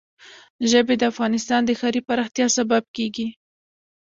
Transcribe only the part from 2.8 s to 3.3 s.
کېږي.